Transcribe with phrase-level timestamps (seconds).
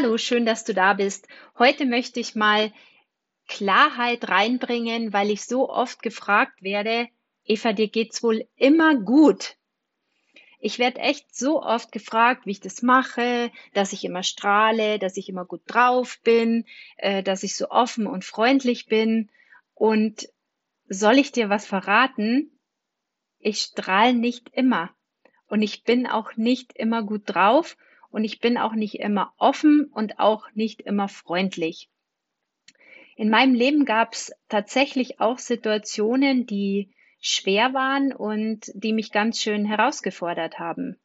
[0.00, 1.26] Hallo, schön, dass du da bist.
[1.58, 2.72] Heute möchte ich mal
[3.48, 7.08] Klarheit reinbringen, weil ich so oft gefragt werde,
[7.44, 9.56] Eva, dir geht's wohl immer gut.
[10.60, 15.16] Ich werde echt so oft gefragt, wie ich das mache, dass ich immer strahle, dass
[15.16, 16.64] ich immer gut drauf bin,
[16.98, 19.32] äh, dass ich so offen und freundlich bin.
[19.74, 20.28] Und
[20.88, 22.56] soll ich dir was verraten?
[23.40, 24.90] Ich strahle nicht immer.
[25.48, 27.76] Und ich bin auch nicht immer gut drauf
[28.10, 31.88] und ich bin auch nicht immer offen und auch nicht immer freundlich.
[33.16, 39.40] In meinem Leben gab es tatsächlich auch Situationen, die schwer waren und die mich ganz
[39.40, 40.96] schön herausgefordert haben.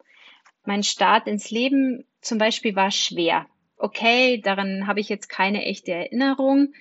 [0.64, 3.48] Mein Start ins Leben zum Beispiel war schwer.
[3.78, 6.74] Okay, daran habe ich jetzt keine echte Erinnerung,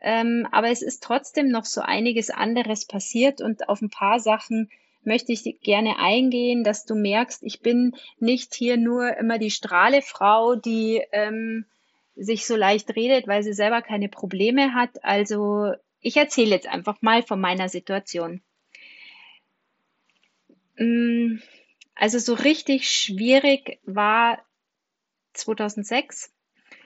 [0.00, 4.70] ähm, aber es ist trotzdem noch so einiges anderes passiert und auf ein paar Sachen
[5.02, 10.54] möchte ich gerne eingehen, dass du merkst, ich bin nicht hier nur immer die Strahlefrau,
[10.56, 11.64] die ähm,
[12.16, 15.02] sich so leicht redet, weil sie selber keine Probleme hat.
[15.02, 18.42] Also ich erzähle jetzt einfach mal von meiner Situation.
[20.76, 21.38] Mm,
[21.94, 24.38] also so richtig schwierig war
[25.34, 26.32] 2006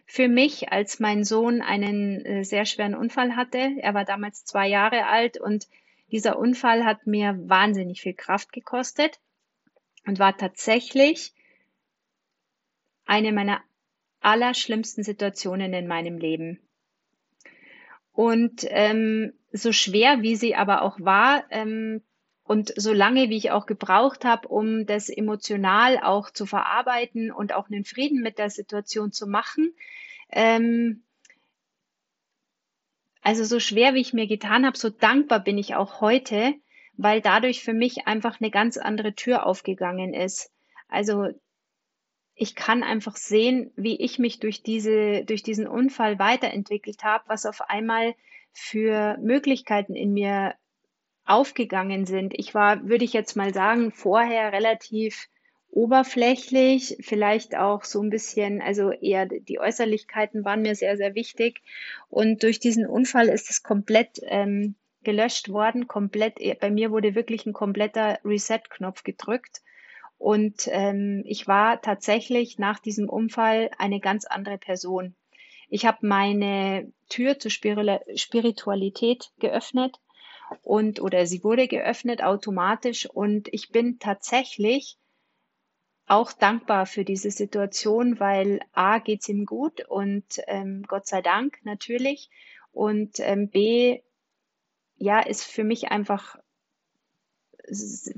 [0.06, 3.72] für mich, als mein Sohn einen äh, sehr schweren Unfall hatte.
[3.78, 5.66] Er war damals zwei Jahre alt und
[6.14, 9.18] dieser Unfall hat mir wahnsinnig viel Kraft gekostet
[10.06, 11.34] und war tatsächlich
[13.04, 13.60] eine meiner
[14.20, 16.60] allerschlimmsten Situationen in meinem Leben.
[18.12, 22.00] Und ähm, so schwer, wie sie aber auch war, ähm,
[22.44, 27.52] und so lange, wie ich auch gebraucht habe, um das emotional auch zu verarbeiten und
[27.54, 29.74] auch einen Frieden mit der Situation zu machen,
[30.30, 31.02] ähm,
[33.24, 36.54] also so schwer, wie ich mir getan habe, so dankbar bin ich auch heute,
[36.96, 40.52] weil dadurch für mich einfach eine ganz andere Tür aufgegangen ist.
[40.88, 41.30] Also
[42.34, 47.46] ich kann einfach sehen, wie ich mich durch diese, durch diesen Unfall weiterentwickelt habe, was
[47.46, 48.14] auf einmal
[48.52, 50.54] für Möglichkeiten in mir
[51.24, 52.34] aufgegangen sind.
[52.36, 55.28] Ich war, würde ich jetzt mal sagen, vorher relativ
[55.74, 61.62] oberflächlich, vielleicht auch so ein bisschen, also eher die Äußerlichkeiten waren mir sehr, sehr wichtig.
[62.08, 67.44] Und durch diesen Unfall ist es komplett ähm, gelöscht worden, komplett, bei mir wurde wirklich
[67.44, 69.62] ein kompletter Reset-Knopf gedrückt.
[70.16, 75.16] Und ähm, ich war tatsächlich nach diesem Unfall eine ganz andere Person.
[75.68, 79.98] Ich habe meine Tür zur Spiritualität geöffnet
[80.62, 84.98] und oder sie wurde geöffnet automatisch und ich bin tatsächlich
[86.06, 91.58] auch dankbar für diese Situation, weil A geht's ihm gut und ähm, Gott sei Dank
[91.64, 92.30] natürlich
[92.72, 94.00] und ähm, B
[94.96, 96.36] ja ist für mich einfach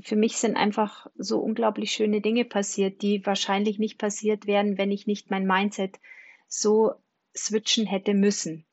[0.01, 4.91] für mich sind einfach so unglaublich schöne Dinge passiert, die wahrscheinlich nicht passiert wären, wenn
[4.91, 5.99] ich nicht mein Mindset
[6.47, 6.93] so
[7.35, 8.65] switchen hätte müssen.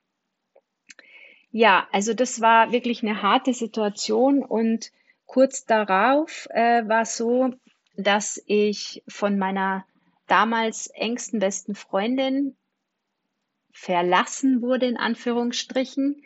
[1.53, 4.91] Ja, also das war wirklich eine harte Situation und
[5.27, 7.55] kurz darauf äh, war so,
[7.97, 9.85] dass ich von meiner
[10.27, 12.57] damals engsten besten Freundin
[13.73, 16.23] verlassen wurde, in Anführungsstrichen.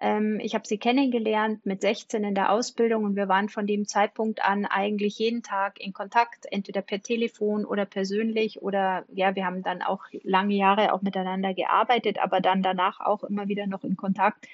[0.00, 3.86] Ähm, ich habe sie kennengelernt mit 16 in der Ausbildung und wir waren von dem
[3.86, 9.44] Zeitpunkt an eigentlich jeden Tag in Kontakt, entweder per Telefon oder persönlich oder ja, wir
[9.44, 13.82] haben dann auch lange Jahre auch miteinander gearbeitet, aber dann danach auch immer wieder noch
[13.82, 14.46] in Kontakt.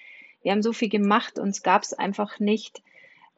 [0.43, 2.82] Wir haben so viel gemacht, uns gab es einfach nicht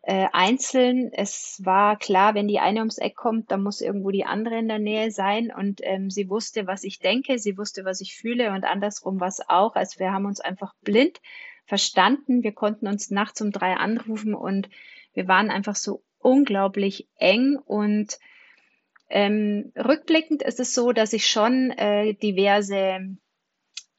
[0.07, 1.11] äh, einzeln.
[1.13, 4.69] Es war klar, wenn die eine ums Eck kommt, dann muss irgendwo die andere in
[4.69, 5.53] der Nähe sein.
[5.53, 9.49] Und ähm, sie wusste, was ich denke, sie wusste, was ich fühle und andersrum was
[9.49, 9.75] auch.
[9.75, 11.21] Also wir haben uns einfach blind
[11.65, 12.45] verstanden.
[12.45, 14.71] Wir konnten uns nachts um drei anrufen und
[15.13, 18.19] wir waren einfach so unglaublich eng und
[19.09, 23.17] ähm, rückblickend ist es so, dass ich schon äh, diverse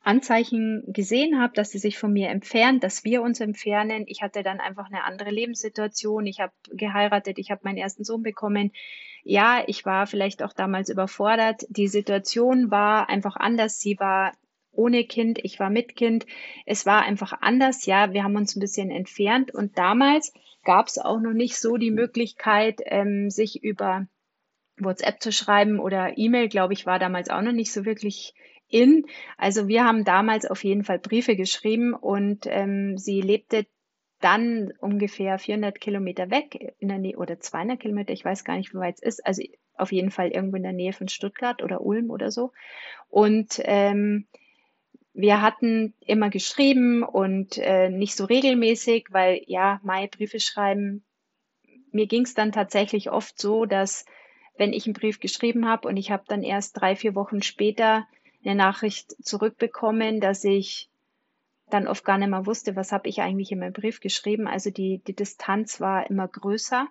[0.07, 4.05] Anzeichen gesehen habe, dass sie sich von mir entfernt, dass wir uns entfernen.
[4.07, 6.25] Ich hatte dann einfach eine andere Lebenssituation.
[6.25, 8.71] Ich habe geheiratet, ich habe meinen ersten Sohn bekommen.
[9.23, 11.65] Ja, ich war vielleicht auch damals überfordert.
[11.67, 13.79] Die Situation war einfach anders.
[13.79, 14.31] Sie war
[14.71, 16.25] ohne Kind, ich war mit Kind.
[16.65, 17.85] Es war einfach anders.
[17.85, 20.31] Ja, wir haben uns ein bisschen entfernt und damals
[20.63, 24.07] gab es auch noch nicht so die Möglichkeit, ähm, sich über
[24.77, 28.33] WhatsApp zu schreiben oder E-Mail, glaube ich, war damals auch noch nicht so wirklich
[28.69, 29.05] in.
[29.37, 33.65] Also wir haben damals auf jeden Fall Briefe geschrieben und ähm, sie lebte
[34.19, 38.73] dann ungefähr 400 Kilometer weg in der Nähe oder 200 Kilometer, ich weiß gar nicht,
[38.73, 39.25] wie weit es ist.
[39.25, 39.43] Also
[39.75, 42.51] auf jeden Fall irgendwo in der Nähe von Stuttgart oder Ulm oder so.
[43.09, 44.27] Und ähm,
[45.13, 51.03] wir hatten immer geschrieben und äh, nicht so regelmäßig, weil ja, meine Briefe schreiben.
[51.91, 54.05] Mir ging es dann tatsächlich oft so, dass
[54.57, 58.07] wenn ich einen Brief geschrieben habe und ich habe dann erst drei, vier Wochen später
[58.43, 60.89] eine Nachricht zurückbekommen, dass ich
[61.69, 64.47] dann oft gar nicht mehr wusste, was habe ich eigentlich in meinem Brief geschrieben.
[64.47, 66.87] Also die, die Distanz war immer größer.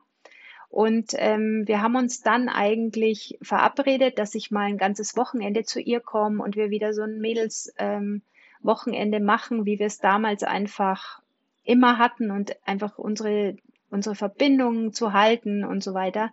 [0.69, 5.81] Und ähm, wir haben uns dann eigentlich verabredet, dass ich mal ein ganzes Wochenende zu
[5.81, 11.23] ihr komme und wir wieder so ein Mädels-Wochenende ähm, machen, wie wir es damals einfach
[11.65, 13.57] immer hatten und einfach unsere,
[13.91, 16.33] unsere Verbindungen zu halten und so weiter.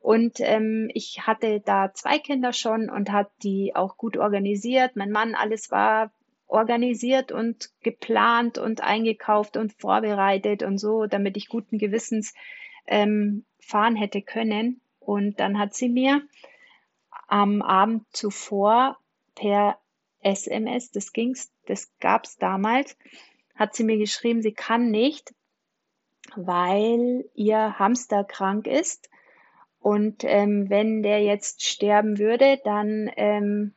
[0.00, 4.96] Und ähm, ich hatte da zwei Kinder schon und hat die auch gut organisiert.
[4.96, 6.12] Mein Mann, alles war
[6.46, 12.34] organisiert und geplant und eingekauft und vorbereitet und so, damit ich guten Gewissens
[12.86, 14.80] ähm, fahren hätte können.
[15.00, 16.22] Und dann hat sie mir
[17.26, 18.98] am Abend zuvor
[19.34, 19.78] per
[20.22, 22.96] SMS, das ging's, das gab's damals,
[23.54, 25.34] hat sie mir geschrieben, sie kann nicht,
[26.34, 29.08] weil ihr Hamster krank ist.
[29.86, 33.72] Und ähm, wenn der jetzt sterben würde, dann ähm,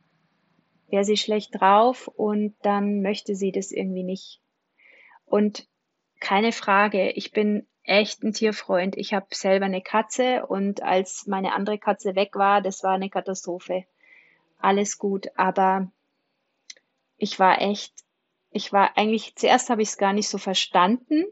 [0.88, 4.40] wäre sie schlecht drauf und dann möchte sie das irgendwie nicht.
[5.24, 5.68] Und
[6.18, 8.96] keine Frage, ich bin echt ein Tierfreund.
[8.96, 13.08] Ich habe selber eine Katze und als meine andere Katze weg war, das war eine
[13.08, 13.84] Katastrophe.
[14.58, 15.92] Alles gut, aber
[17.18, 17.94] ich war echt,
[18.50, 21.24] ich war eigentlich, zuerst habe ich es gar nicht so verstanden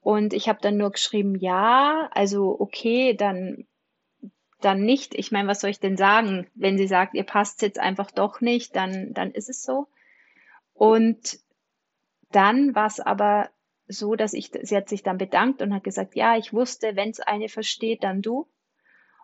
[0.00, 3.66] und ich habe dann nur geschrieben, ja, also okay, dann
[4.60, 5.14] dann nicht.
[5.14, 6.46] Ich meine, was soll ich denn sagen?
[6.54, 9.88] Wenn sie sagt, ihr passt jetzt einfach doch nicht, dann, dann ist es so.
[10.74, 11.38] Und
[12.30, 13.50] dann war es aber
[13.88, 17.10] so, dass ich, sie hat sich dann bedankt und hat gesagt, ja, ich wusste, wenn
[17.10, 18.46] es eine versteht, dann du.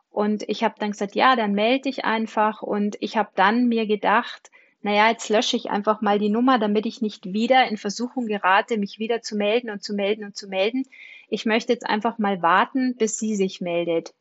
[0.08, 2.62] Und ich habe dann gesagt, ja, dann melde dich einfach.
[2.62, 4.50] Und ich habe dann mir gedacht,
[4.80, 8.78] naja, jetzt lösche ich einfach mal die Nummer, damit ich nicht wieder in Versuchung gerate,
[8.78, 10.84] mich wieder zu melden und zu melden und zu melden.
[11.28, 14.14] Ich möchte jetzt einfach mal warten, bis sie sich meldet.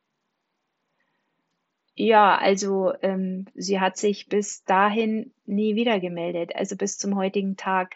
[1.96, 7.56] Ja, also ähm, sie hat sich bis dahin nie wieder gemeldet, also bis zum heutigen
[7.56, 7.96] Tag.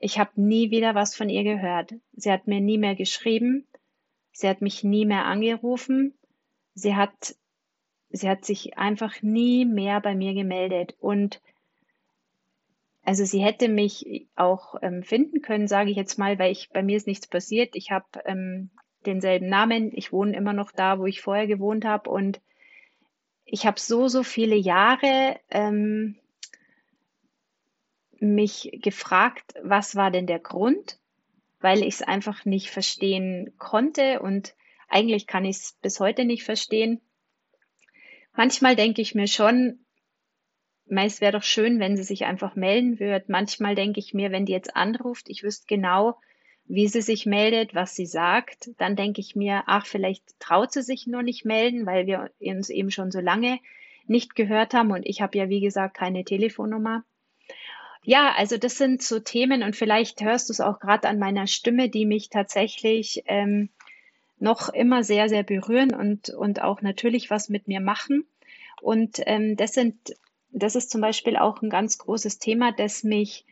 [0.00, 1.94] Ich habe nie wieder was von ihr gehört.
[2.12, 3.66] Sie hat mir nie mehr geschrieben.
[4.32, 6.14] Sie hat mich nie mehr angerufen.
[6.74, 7.36] Sie hat,
[8.10, 10.96] sie hat sich einfach nie mehr bei mir gemeldet.
[11.00, 11.40] Und
[13.02, 16.82] also sie hätte mich auch ähm, finden können, sage ich jetzt mal, weil ich bei
[16.82, 17.74] mir ist nichts passiert.
[17.74, 18.70] Ich habe ähm,
[19.06, 19.92] denselben Namen.
[19.94, 22.10] Ich wohne immer noch da, wo ich vorher gewohnt habe.
[22.10, 22.40] Und
[23.50, 26.16] ich habe so, so viele Jahre ähm,
[28.20, 30.98] mich gefragt, was war denn der Grund,
[31.60, 34.54] weil ich es einfach nicht verstehen konnte und
[34.88, 37.00] eigentlich kann ich es bis heute nicht verstehen.
[38.36, 39.80] Manchmal denke ich mir schon,
[40.86, 43.24] es wäre doch schön, wenn sie sich einfach melden würde.
[43.28, 46.18] Manchmal denke ich mir, wenn die jetzt anruft, ich wüsste genau,
[46.68, 48.70] wie sie sich meldet, was sie sagt.
[48.76, 52.68] Dann denke ich mir, ach, vielleicht traut sie sich nur nicht melden, weil wir uns
[52.68, 53.58] eben schon so lange
[54.06, 57.04] nicht gehört haben und ich habe ja, wie gesagt, keine Telefonnummer.
[58.02, 61.46] Ja, also das sind so Themen und vielleicht hörst du es auch gerade an meiner
[61.46, 63.70] Stimme, die mich tatsächlich ähm,
[64.38, 68.26] noch immer sehr, sehr berühren und, und auch natürlich was mit mir machen.
[68.80, 70.14] Und ähm, das sind,
[70.50, 73.44] das ist zum Beispiel auch ein ganz großes Thema, das mich,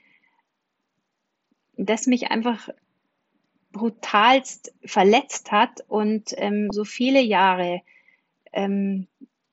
[1.76, 2.70] das mich einfach
[3.76, 7.82] brutalst verletzt hat und ähm, so viele Jahre
[8.52, 9.06] ähm,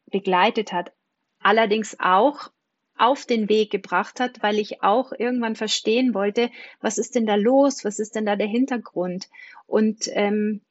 [0.07, 0.91] begleitet hat.
[1.39, 2.51] Allerdings auch
[2.97, 6.49] auf den Weg gebracht hat, weil ich auch irgendwann verstehen wollte,
[6.79, 9.29] was ist denn da los, was ist denn da der Hintergrund.
[9.65, 10.61] Und ähm,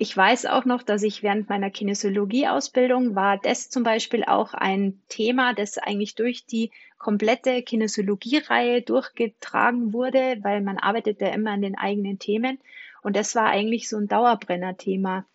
[0.00, 4.98] ich weiß auch noch, dass ich während meiner Kinesiologie-Ausbildung war das zum Beispiel auch ein
[5.10, 11.60] Thema, das eigentlich durch die komplette Kinesiologie-Reihe durchgetragen wurde, weil man arbeitet ja immer an
[11.60, 12.58] den eigenen Themen.
[13.02, 15.26] Und das war eigentlich so ein Dauerbrenner-Thema.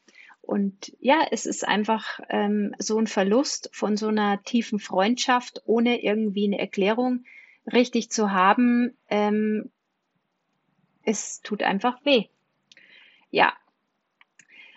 [0.42, 6.02] Und ja, es ist einfach ähm, so ein Verlust von so einer tiefen Freundschaft, ohne
[6.02, 7.24] irgendwie eine Erklärung
[7.72, 8.98] richtig zu haben.
[9.12, 9.70] Ähm,
[11.04, 12.26] es tut einfach weh.
[13.30, 13.54] Ja,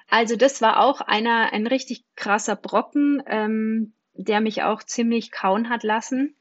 [0.08, 5.68] also das war auch einer, ein richtig krasser Brocken, ähm, der mich auch ziemlich kauen
[5.68, 6.34] hat lassen.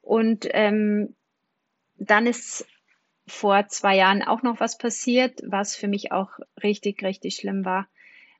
[0.00, 1.16] Und ähm,
[1.96, 2.66] dann ist
[3.26, 6.30] vor zwei Jahren auch noch was passiert, was für mich auch
[6.62, 7.88] richtig, richtig schlimm war.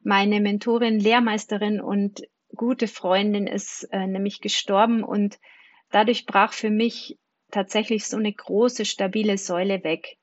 [0.02, 2.22] Meine Mentorin, Lehrmeisterin und
[2.54, 5.38] gute Freundin ist äh, nämlich gestorben und
[5.90, 7.18] dadurch brach für mich
[7.50, 10.16] tatsächlich so eine große, stabile Säule weg.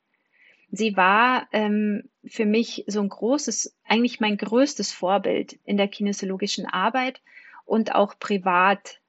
[0.72, 6.66] Sie war ähm, für mich so ein großes, eigentlich mein größtes Vorbild in der kinesiologischen
[6.66, 7.22] Arbeit
[7.66, 9.00] und auch privat.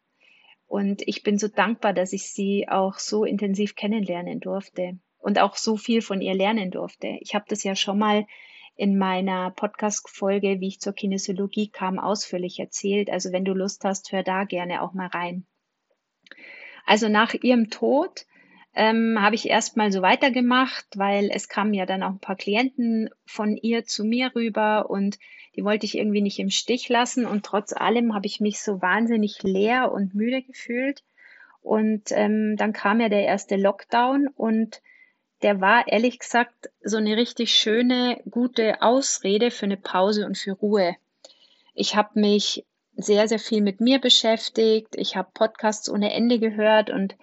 [0.67, 5.57] Und ich bin so dankbar, dass ich sie auch so intensiv kennenlernen durfte und auch
[5.57, 7.19] so viel von ihr lernen durfte.
[7.21, 8.27] Ich habe das ja schon mal
[8.77, 13.11] in meiner Podcast-Folge, wie ich zur Kinesiologie kam, ausführlich erzählt.
[13.11, 15.47] Also wenn du Lust hast, hör da gerne auch mal rein.
[16.85, 18.27] Also nach ihrem Tod
[18.77, 23.09] ähm, habe ich erstmal so weitergemacht, weil es kamen ja dann auch ein paar Klienten
[23.25, 25.19] von ihr zu mir rüber und
[25.57, 27.25] die wollte ich irgendwie nicht im Stich lassen.
[27.25, 31.03] Und trotz allem habe ich mich so wahnsinnig leer und müde gefühlt.
[31.63, 34.83] Und ähm, dann kam ja der erste Lockdown und
[35.43, 40.53] der war ehrlich gesagt so eine richtig schöne, gute Ausrede für eine Pause und für
[40.53, 40.97] Ruhe.
[41.75, 42.65] Ich habe mich
[42.95, 44.97] sehr, sehr viel mit mir beschäftigt.
[44.97, 47.17] Ich habe Podcasts ohne Ende gehört und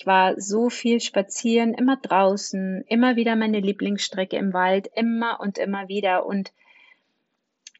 [0.00, 5.58] ich war so viel spazieren, immer draußen, immer wieder meine Lieblingsstrecke im Wald, immer und
[5.58, 6.24] immer wieder.
[6.24, 6.54] Und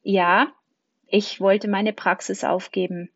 [0.03, 0.53] ja,
[1.07, 3.09] ich wollte meine Praxis aufgeben.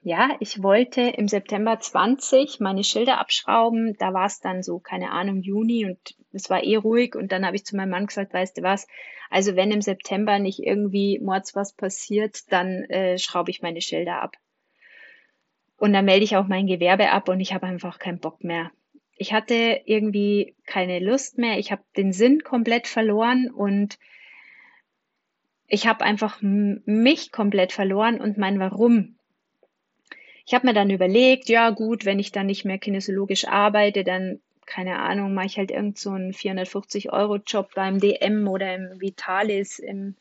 [0.00, 3.94] Ja, ich wollte im September 20 meine Schilder abschrauben.
[3.98, 5.98] Da war es dann so, keine Ahnung, Juni und
[6.32, 7.14] es war eh ruhig.
[7.14, 8.86] Und dann habe ich zu meinem Mann gesagt, weißt du was,
[9.28, 14.22] also wenn im September nicht irgendwie Mords was passiert, dann äh, schraube ich meine Schilder
[14.22, 14.38] ab.
[15.78, 18.70] Und dann melde ich auch mein Gewerbe ab und ich habe einfach keinen Bock mehr.
[19.16, 21.58] Ich hatte irgendwie keine Lust mehr.
[21.58, 23.98] Ich habe den Sinn komplett verloren und
[25.66, 29.18] ich habe einfach mich komplett verloren und mein Warum
[30.48, 34.40] ich habe mir dann überlegt, ja gut, wenn ich dann nicht mehr kinesiologisch arbeite, dann,
[34.64, 40.14] keine Ahnung, mache ich halt irgend so einen 450-Euro-Job beim DM oder im Vitalis, im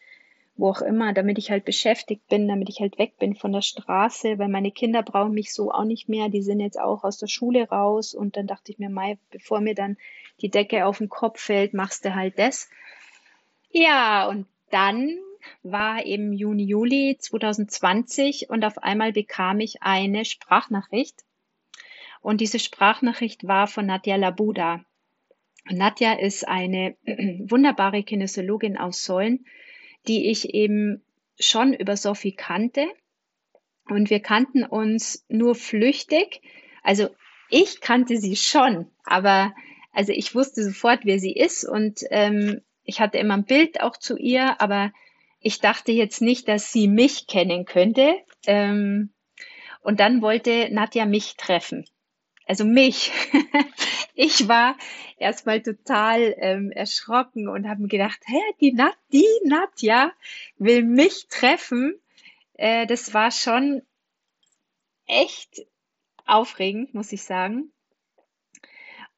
[0.58, 3.62] wo auch immer, damit ich halt beschäftigt bin, damit ich halt weg bin von der
[3.62, 7.18] Straße, weil meine Kinder brauchen mich so auch nicht mehr, die sind jetzt auch aus
[7.18, 9.98] der Schule raus und dann dachte ich mir, Mai, bevor mir dann
[10.42, 12.70] die Decke auf den Kopf fällt, machst du halt das.
[13.72, 15.18] Ja, und dann
[15.64, 21.24] war im Juni, Juli 2020 und auf einmal bekam ich eine Sprachnachricht.
[22.22, 24.84] Und diese Sprachnachricht war von Nadja Labuda.
[25.70, 29.46] Nadja ist eine wunderbare Kinesiologin aus Sollen,
[30.08, 31.04] die ich eben
[31.40, 32.88] schon über Sophie kannte.
[33.90, 36.42] Und wir kannten uns nur flüchtig.
[36.84, 37.10] Also
[37.50, 39.54] ich kannte sie schon, aber
[39.94, 43.98] also ich wusste sofort, wer sie ist und ähm, ich hatte immer ein Bild auch
[43.98, 44.92] zu ihr, aber
[45.40, 48.16] ich dachte jetzt nicht, dass sie mich kennen könnte.
[48.46, 49.12] Ähm,
[49.82, 51.86] und dann wollte Nadja mich treffen.
[52.48, 53.12] Also mich.
[54.16, 54.78] ich war
[55.18, 60.12] erstmal total ähm, erschrocken und habe mir gedacht, hä, die, Nat die Nadja
[60.58, 62.00] will mich treffen.
[62.54, 63.82] Äh, das war schon
[65.06, 65.66] echt
[66.26, 67.72] aufregend, muss ich sagen.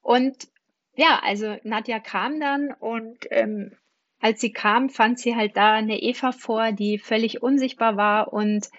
[0.02, 0.48] Und
[0.96, 3.78] ja, also Nadja kam dann und ähm,
[4.20, 8.70] als sie kam, fand sie halt da eine Eva vor, die völlig unsichtbar war und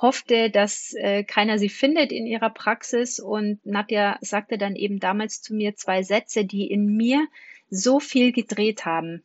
[0.00, 3.18] hoffte, dass äh, keiner sie findet in ihrer Praxis.
[3.18, 7.26] Und Nadja sagte dann eben damals zu mir zwei Sätze, die in mir
[7.68, 9.24] so viel gedreht haben.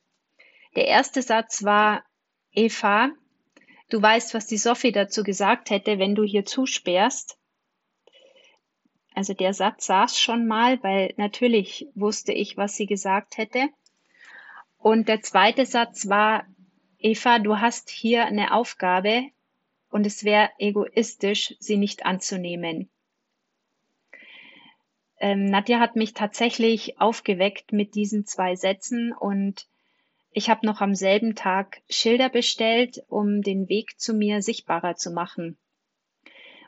[0.76, 2.04] Der erste Satz war,
[2.52, 3.12] Eva,
[3.90, 7.38] du weißt, was die Sophie dazu gesagt hätte, wenn du hier zusperrst.
[9.14, 13.70] Also der Satz saß schon mal, weil natürlich wusste ich, was sie gesagt hätte.
[14.80, 16.46] Und der zweite Satz war,
[16.98, 19.30] Eva, du hast hier eine Aufgabe
[19.94, 22.90] und es wäre egoistisch, sie nicht anzunehmen.
[25.20, 29.68] Ähm, Nadja hat mich tatsächlich aufgeweckt mit diesen zwei Sätzen und
[30.32, 35.12] ich habe noch am selben Tag Schilder bestellt, um den Weg zu mir sichtbarer zu
[35.12, 35.58] machen.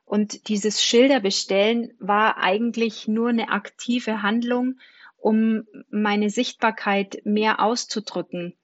[0.05, 4.79] Und dieses Schilderbestellen war eigentlich nur eine aktive Handlung,
[5.17, 8.55] um meine Sichtbarkeit mehr auszudrücken.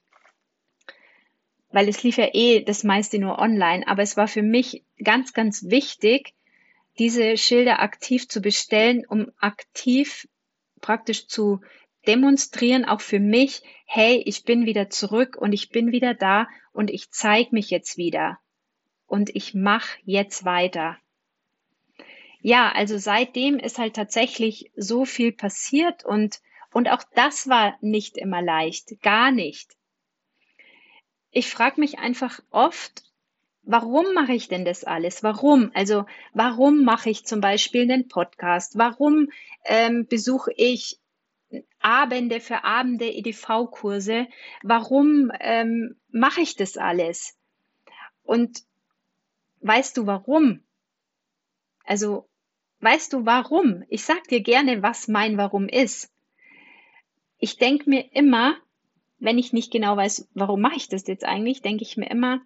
[1.72, 5.34] Weil es lief ja eh das meiste nur online, aber es war für mich ganz,
[5.34, 6.34] ganz wichtig,
[7.00, 10.28] diese Schilder aktiv zu bestellen, um aktiv
[10.82, 11.62] praktisch zu
[12.08, 16.90] demonstrieren, auch für mich, hey, ich bin wieder zurück und ich bin wieder da und
[16.90, 18.40] ich zeige mich jetzt wieder
[19.06, 20.98] und ich mache jetzt weiter.
[22.42, 26.42] Ja, also seitdem ist halt tatsächlich so viel passiert und
[26.74, 29.76] und auch das war nicht immer leicht, gar nicht.
[31.32, 33.04] Ich frage mich einfach oft,
[33.64, 35.24] warum mache ich denn das alles?
[35.24, 35.72] Warum?
[35.74, 38.78] Also warum mache ich zum Beispiel einen Podcast?
[38.78, 39.32] Warum
[39.64, 41.00] ähm, besuche ich
[41.80, 44.28] Abende für Abende EDV-Kurse?
[44.62, 47.38] Warum ähm, mache ich das alles?
[48.24, 48.64] Und
[49.62, 50.62] weißt du warum?
[51.86, 52.28] Also
[52.82, 53.84] weißt du warum?
[53.88, 56.12] Ich sag dir gerne, was mein Warum ist.
[57.38, 58.58] Ich denke mir immer,
[59.22, 62.42] wenn ich nicht genau weiß, warum mache ich das jetzt eigentlich, denke ich mir immer,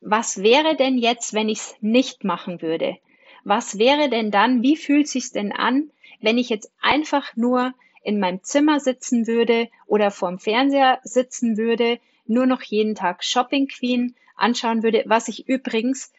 [0.00, 2.96] was wäre denn jetzt, wenn ich es nicht machen würde?
[3.44, 8.18] Was wäre denn dann, wie fühlt sich's denn an, wenn ich jetzt einfach nur in
[8.18, 14.14] meinem Zimmer sitzen würde oder vorm Fernseher sitzen würde, nur noch jeden Tag Shopping Queen
[14.36, 16.12] anschauen würde, was ich übrigens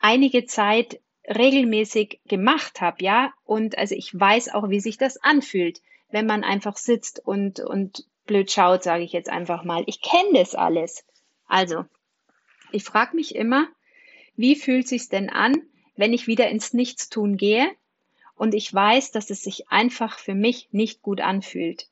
[0.00, 5.80] einige Zeit regelmäßig gemacht habe, ja, und also ich weiß auch, wie sich das anfühlt,
[6.10, 9.84] wenn man einfach sitzt und und blöd schaut, sage ich jetzt einfach mal.
[9.86, 11.04] Ich kenne das alles.
[11.46, 11.84] Also,
[12.72, 13.68] ich frage mich immer,
[14.36, 15.54] wie fühlt sich's denn an,
[15.96, 17.70] wenn ich wieder ins Nichtstun gehe
[18.34, 21.88] und ich weiß, dass es sich einfach für mich nicht gut anfühlt.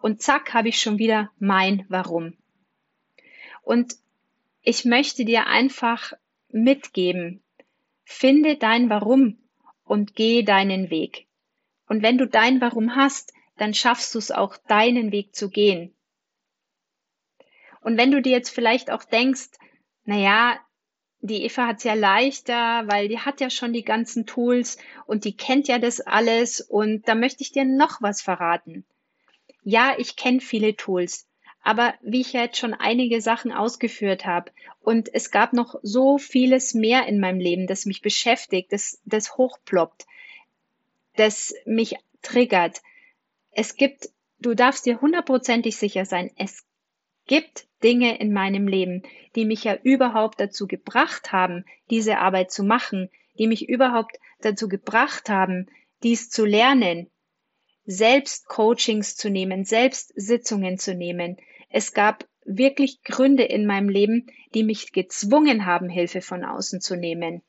[0.00, 2.34] Und zack, habe ich schon wieder mein Warum.
[3.62, 3.96] Und
[4.62, 6.12] ich möchte dir einfach
[6.48, 7.42] mitgeben,
[8.04, 9.38] finde dein Warum
[9.84, 11.26] und geh deinen Weg.
[11.88, 15.94] Und wenn du dein Warum hast, dann schaffst du es auch, deinen Weg zu gehen.
[17.82, 19.50] Und wenn du dir jetzt vielleicht auch denkst,
[20.04, 20.58] naja,
[21.20, 25.36] die Eva hat's ja leichter, weil die hat ja schon die ganzen Tools und die
[25.36, 28.86] kennt ja das alles und da möchte ich dir noch was verraten.
[29.62, 31.28] Ja, ich kenne viele Tools,
[31.60, 36.16] aber wie ich ja jetzt schon einige Sachen ausgeführt habe und es gab noch so
[36.16, 40.06] vieles mehr in meinem Leben, das mich beschäftigt, das, das hochploppt,
[41.16, 42.80] das mich triggert.
[43.50, 46.64] Es gibt, du darfst dir hundertprozentig sicher sein, es
[47.26, 49.02] gibt Dinge in meinem Leben,
[49.36, 54.68] die mich ja überhaupt dazu gebracht haben, diese Arbeit zu machen, die mich überhaupt dazu
[54.68, 55.66] gebracht haben,
[56.02, 57.10] dies zu lernen,
[57.84, 61.36] selbst Coachings zu nehmen, selbst Sitzungen zu nehmen.
[61.68, 66.96] Es gab wirklich Gründe in meinem Leben, die mich gezwungen haben, Hilfe von außen zu
[66.96, 67.42] nehmen.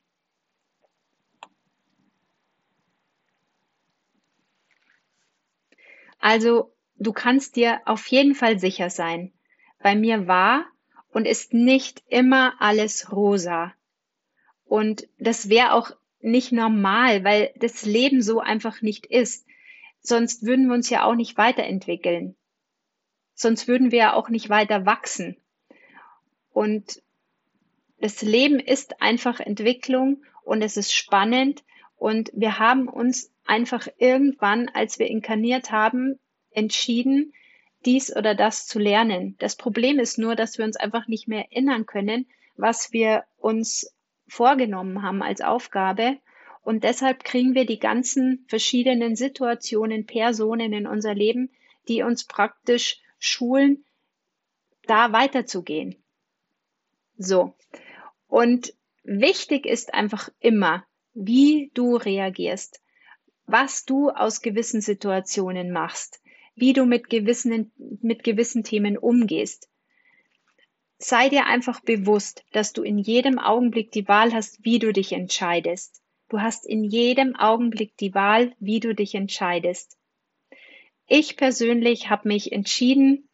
[6.21, 9.33] Also, du kannst dir auf jeden Fall sicher sein,
[9.81, 10.65] bei mir war
[11.11, 13.73] und ist nicht immer alles rosa.
[14.63, 19.45] Und das wäre auch nicht normal, weil das Leben so einfach nicht ist.
[20.01, 22.35] Sonst würden wir uns ja auch nicht weiterentwickeln.
[23.33, 25.37] Sonst würden wir ja auch nicht weiter wachsen.
[26.51, 27.01] Und
[27.99, 31.63] das Leben ist einfach Entwicklung und es ist spannend
[31.97, 36.17] und wir haben uns einfach irgendwann, als wir inkarniert haben,
[36.51, 37.33] entschieden,
[37.83, 39.35] dies oder das zu lernen.
[39.39, 43.93] Das Problem ist nur, dass wir uns einfach nicht mehr erinnern können, was wir uns
[44.25, 46.17] vorgenommen haben als Aufgabe.
[46.63, 51.49] Und deshalb kriegen wir die ganzen verschiedenen Situationen, Personen in unser Leben,
[51.89, 53.83] die uns praktisch schulen,
[54.87, 55.97] da weiterzugehen.
[57.17, 57.53] So.
[58.29, 62.81] Und wichtig ist einfach immer, wie du reagierst,
[63.51, 66.21] was du aus gewissen Situationen machst
[66.55, 69.69] wie du mit gewissen, mit gewissen Themen umgehst.
[70.97, 75.13] Sei dir einfach bewusst, dass du in jedem Augenblick die Wahl hast, wie du dich
[75.13, 76.01] entscheidest.
[76.29, 79.97] Du hast in jedem Augenblick die Wahl, wie du dich entscheidest.
[81.07, 83.27] Ich persönlich habe mich entschieden,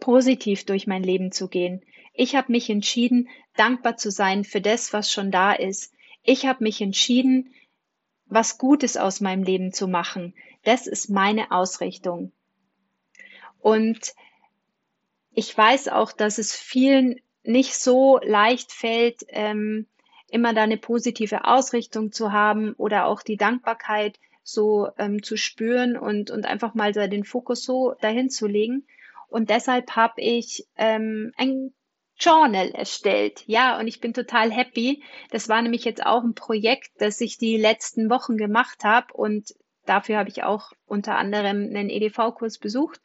[0.00, 1.82] positiv durch mein Leben zu gehen.
[2.12, 5.94] Ich habe mich entschieden, dankbar zu sein für das, was schon da ist.
[6.24, 7.54] Ich habe mich entschieden,
[8.32, 10.34] was Gutes aus meinem Leben zu machen.
[10.64, 12.32] Das ist meine Ausrichtung.
[13.60, 14.14] Und
[15.34, 19.86] ich weiß auch, dass es vielen nicht so leicht fällt, ähm,
[20.28, 25.96] immer da eine positive Ausrichtung zu haben oder auch die Dankbarkeit so ähm, zu spüren
[25.96, 28.86] und, und einfach mal den Fokus so dahin zu legen.
[29.28, 31.72] Und deshalb habe ich ähm, ein
[32.18, 33.42] Journal erstellt.
[33.46, 35.02] Ja, und ich bin total happy.
[35.30, 39.54] Das war nämlich jetzt auch ein Projekt, das ich die letzten Wochen gemacht habe und
[39.86, 43.00] dafür habe ich auch unter anderem einen EDV-Kurs besucht.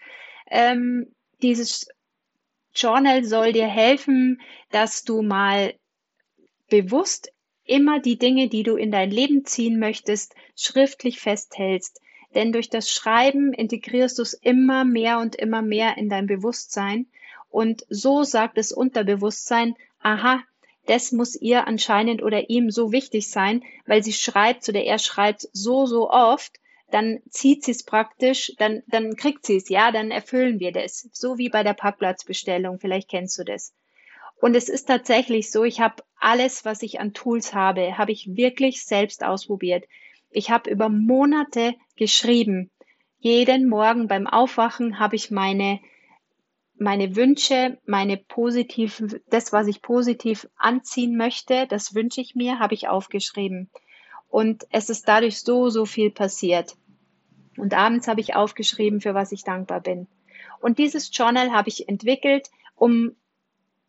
[0.50, 1.88] Ähm, dieses
[2.76, 5.74] Journal soll dir helfen, dass du mal
[6.70, 7.32] bewusst
[7.64, 12.00] immer die Dinge, die du in dein Leben ziehen möchtest, schriftlich festhältst.
[12.36, 17.08] Denn durch das Schreiben integrierst du es immer mehr und immer mehr in dein Bewusstsein.
[17.50, 20.42] Und so sagt das Unterbewusstsein, aha,
[20.86, 25.48] das muss ihr anscheinend oder ihm so wichtig sein, weil sie schreibt oder er schreibt
[25.52, 30.12] so, so oft, dann zieht sie es praktisch, dann, dann kriegt sie es, ja, dann
[30.12, 31.10] erfüllen wir das.
[31.12, 33.74] So wie bei der Parkplatzbestellung, vielleicht kennst du das.
[34.40, 38.36] Und es ist tatsächlich so, ich habe alles, was ich an Tools habe, habe ich
[38.36, 39.86] wirklich selbst ausprobiert.
[40.30, 42.70] Ich habe über Monate geschrieben.
[43.20, 45.80] Jeden Morgen beim Aufwachen habe ich meine
[46.80, 52.74] meine Wünsche, meine positiven, das, was ich positiv anziehen möchte, das wünsche ich mir, habe
[52.74, 53.70] ich aufgeschrieben.
[54.30, 56.76] und es ist dadurch so, so viel passiert.
[57.58, 60.08] Und abends habe ich aufgeschrieben, für was ich dankbar bin.
[60.60, 63.16] Und dieses Journal habe ich entwickelt, um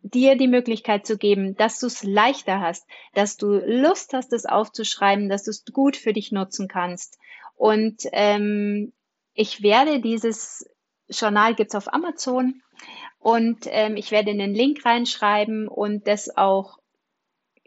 [0.03, 4.47] dir die Möglichkeit zu geben, dass du es leichter hast, dass du Lust hast, es
[4.47, 7.19] aufzuschreiben, dass du es gut für dich nutzen kannst.
[7.57, 8.93] Und ähm,
[9.35, 10.69] ich werde dieses
[11.11, 12.63] Journal gibt's auf Amazon
[13.19, 16.79] und ähm, ich werde einen Link reinschreiben und das auch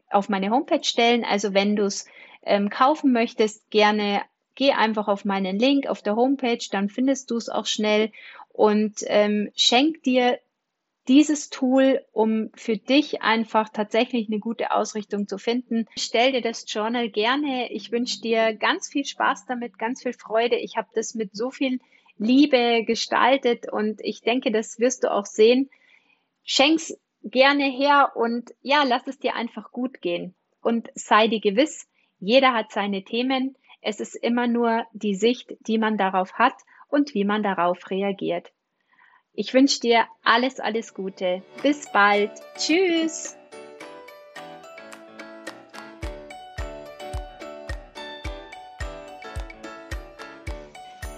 [0.10, 1.23] auf meine Homepage stellen.
[1.23, 2.06] Also wenn du es
[2.43, 4.21] ähm, kaufen möchtest, gerne
[4.56, 8.12] geh einfach auf meinen Link auf der Homepage, dann findest du es auch schnell
[8.49, 10.39] und ähm, schenk dir
[11.08, 15.88] dieses Tool, um für dich einfach tatsächlich eine gute Ausrichtung zu finden.
[15.97, 17.71] Stell dir das Journal gerne.
[17.71, 20.58] Ich wünsche dir ganz viel Spaß damit, ganz viel Freude.
[20.58, 21.80] Ich habe das mit so viel
[22.21, 25.71] Liebe gestaltet und ich denke, das wirst du auch sehen.
[26.43, 31.88] Schenk's gerne her und ja, lass es dir einfach gut gehen und sei dir gewiss,
[32.19, 33.55] jeder hat seine Themen.
[33.81, 36.53] Es ist immer nur die Sicht, die man darauf hat
[36.89, 38.51] und wie man darauf reagiert.
[39.34, 41.41] Ich wünsche dir alles, alles Gute.
[41.63, 42.31] Bis bald.
[42.55, 43.36] Tschüss.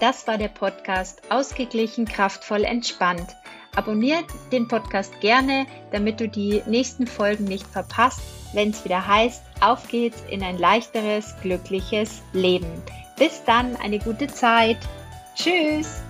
[0.03, 3.37] Das war der Podcast Ausgeglichen, kraftvoll, entspannt.
[3.73, 8.19] Abonniert den Podcast gerne, damit du die nächsten Folgen nicht verpasst,
[8.51, 12.67] wenn es wieder heißt, auf geht's in ein leichteres, glückliches Leben.
[13.17, 14.77] Bis dann, eine gute Zeit.
[15.35, 16.01] Tschüss.